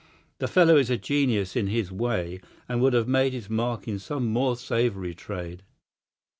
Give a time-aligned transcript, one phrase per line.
[0.39, 3.99] The fellow is a genius in his way, and would have made his mark in
[3.99, 5.61] some more savoury trade.